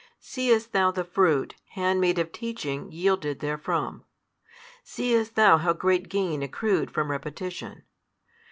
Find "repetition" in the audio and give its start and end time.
7.11-7.83